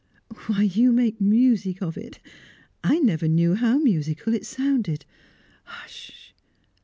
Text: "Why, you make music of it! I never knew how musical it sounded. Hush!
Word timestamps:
"Why, 0.47 0.63
you 0.63 0.91
make 0.91 1.21
music 1.21 1.79
of 1.83 1.95
it! 1.95 2.17
I 2.83 2.97
never 2.97 3.27
knew 3.27 3.53
how 3.53 3.77
musical 3.77 4.33
it 4.33 4.47
sounded. 4.47 5.05
Hush! 5.65 6.33